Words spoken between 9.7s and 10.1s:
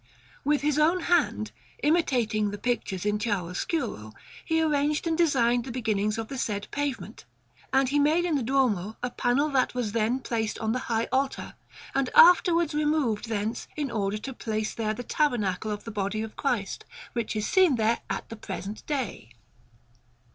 was